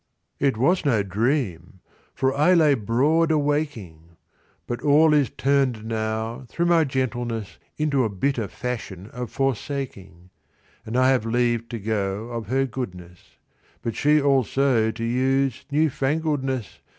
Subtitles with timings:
[0.39, 1.79] It was no dream;
[2.15, 4.17] for I lay broad awaking:
[4.65, 10.31] 15 But all is turn'd now, through my gentleness, Into a bitter fashion of forsaking;
[10.87, 13.37] And I have leave to go of her goodness;
[13.85, 16.79] And she also to use new fangleness.